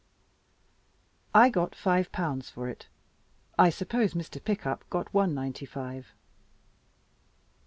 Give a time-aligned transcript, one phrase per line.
[1.31, 2.87] I got five pounds for it.
[3.59, 4.43] I suppose Mr.
[4.43, 6.07] Pickup got one ninety five.